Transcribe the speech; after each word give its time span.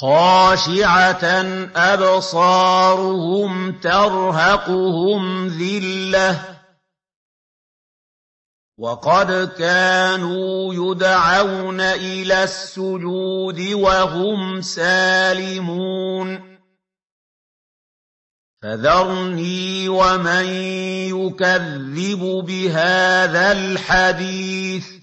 خَاشِعَةً 0.00 1.24
أَبْصَارُهُمْ 1.76 3.72
تَرْهَقُهُمْ 3.80 5.46
ذِلَّةٌ 5.48 6.32
ۖ 6.32 6.36
وَقَدْ 8.78 9.50
كَانُوا 9.58 10.74
يُدْعَوْنَ 10.74 11.80
إِلَى 11.80 12.44
السُّجُودِ 12.44 13.60
وَهُمْ 13.72 14.60
سَالِمُونَ 14.60 16.58
فَذَرْنِي 18.62 19.88
وَمَن 19.88 20.44
يُكَذِّبُ 21.12 22.22
بِهَٰذَا 22.46 23.52
الْحَدِيثِ 23.52 24.84
ۖ 24.84 24.99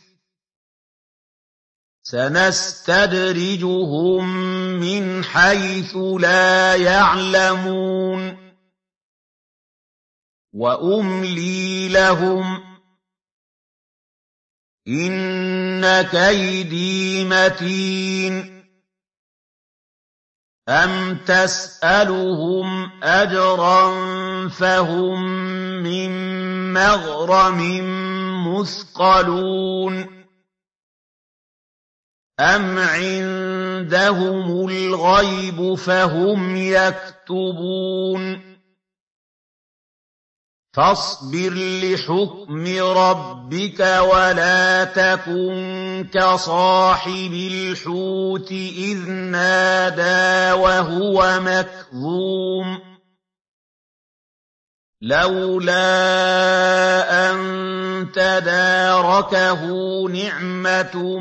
سَنَسْتَدْرِجُهُم 2.08 4.24
مِّنْ 4.80 5.24
حَيْثُ 5.24 5.96
لَا 6.20 6.75
يَعْلَمُونَ. 6.75 8.38
وَأُمْلِي 10.54 11.89
لَهُمْ 11.89 12.57
ۚ 12.57 12.61
إِنَّ 14.88 16.02
كَيْدِي 16.02 17.25
مَتِينٌ. 17.25 18.64
أَمْ 20.69 21.18
تَسْأَلُهُمْ 21.18 22.92
أَجْرًا 23.04 23.88
فَهُم 24.47 25.24
مِّن 25.83 26.11
مَّغْرَمٍ 26.74 27.60
مُّثْقَلُونَ؟ 28.47 30.17
أَمْ 32.39 32.77
عِندَهُمُ 32.77 34.69
الْغَيْبُ 34.69 35.75
فَهُمْ 35.75 36.55
يَكْتُبُونَ 36.55 38.41
فَاصْبِرْ 40.73 41.53
لِحُكْمِ 41.53 42.66
رَبِّكَ 42.81 43.79
وَلَا 43.79 44.83
تَكُن 44.83 46.07
كَصَاحِبِ 46.13 47.33
الْحُوتِ 47.33 48.51
إِذْ 48.51 49.09
نَادَىٰ 49.09 50.53
وَهُوَ 50.61 51.39
مَكْظُومٌ 51.41 52.79
لَّوْلَا 55.01 55.89
أَن 57.29 57.38
تَدَارَكَهُ 58.13 59.61
نِعْمَةٌ 60.09 61.19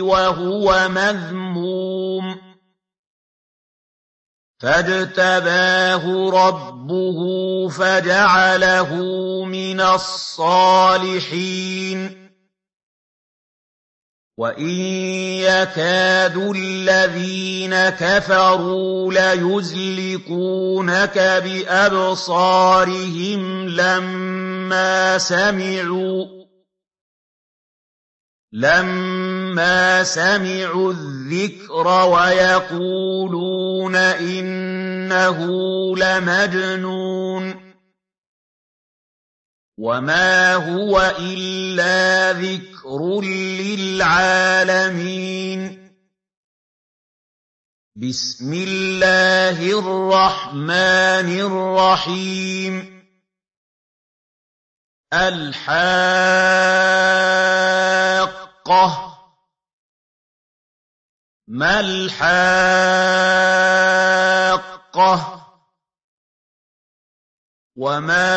وَهُوَ 0.00 0.88
مَذْمُومٌ. 0.88 2.36
فَاجْتَبَاهُ 4.60 6.30
رَبُّهُ 6.30 7.18
فَجَعَلَهُ 7.68 8.94
مِنَ 9.44 9.80
الصَّالِحِينَ. 9.80 11.44
وَإِن 14.38 14.70
يَكَادُ 15.40 16.36
الَّذِينَ 16.36 17.88
كَفَرُوا 17.88 19.12
لَيُزْلِقُونَكَ 19.12 21.18
بِأَبْصَارِهِمْ 21.44 23.40
لَمَّا 23.68 24.33
سَمِعُوا 25.18 26.44
لَمَّا 28.52 30.04
سَمِعُوا 30.04 30.92
الذِّكْرَ 30.92 31.86
وَيَقُولُونَ 32.06 33.96
إِنَّهُ 33.96 35.38
لَمَجْنُونٌ 35.96 37.74
وَمَا 39.78 40.54
هُوَ 40.54 41.14
إِلَّا 41.18 42.32
ذِكْرٌ 42.32 43.20
لِّلْعَالَمِينَ. 43.60 44.84
بِسْمِ 47.96 48.52
اللَّهِ 48.52 49.78
الرَّحْمَٰنِ 49.78 51.28
الرَّحِيمِ. 51.40 52.93
الْحَاقَّةُ. 55.12 55.84
مَا 61.48 61.80
الْحَاقَّةُ؟ 61.80 62.24
وَمَا 67.76 68.28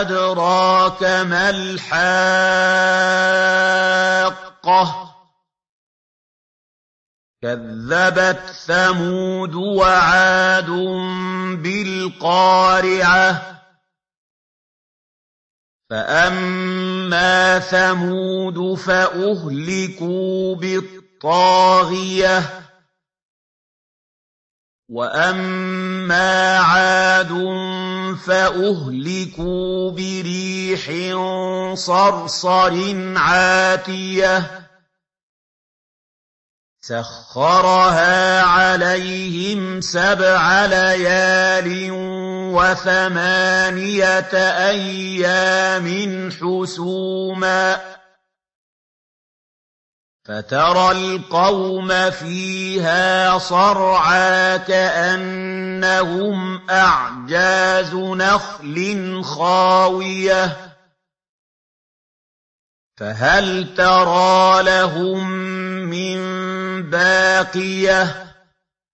أَدْرَاكَ 0.00 1.02
مَا 1.02 1.50
الْحَاقَّةُ؟ 1.50 2.06
كَذَّبَتْ 7.42 8.50
ثَمُودُ 8.66 9.54
وَعَادٌ 9.54 10.70
بِالْقَارِعَةِ. 11.62 13.55
فَأَمَّا 15.90 17.58
ثَمُودُ 17.58 18.74
فَأُهْلِكُوا 18.78 20.54
بِالطَّاغِيَةِ 20.56 22.42
وَأَمَّا 24.88 26.58
عَادٌ 26.58 27.28
فَأُهْلِكُوا 28.26 29.90
بِرِيحٍ 29.90 30.84
صَرْصَرٍ 31.74 32.74
عَاتِيَةٍ 33.16 34.65
سَخَّرَهَا 36.86 38.42
عَلَيْهِمْ 38.42 39.80
سَبْعَ 39.80 40.66
لَيَالٍ 40.66 41.90
وَثَمَانِيَةَ 42.54 44.34
أَيَّامٍ 44.70 45.86
حُسُومًا 46.30 47.80
فَتَرَى 50.24 50.90
الْقَوْمَ 50.90 52.10
فِيهَا 52.10 53.38
صَرْعَىٰ 53.38 54.58
كَأَنَّهُمْ 54.58 56.38
أَعْجَازُ 56.70 57.94
نَخْلٍ 57.94 59.22
خَاوِيَةٍ 59.24 60.56
فَهَلْ 62.96 63.74
تَرَىٰ 63.74 64.62
لَهُم 64.62 65.30
مِّن 65.90 66.35
بَاقِيَةٍ 66.86 68.25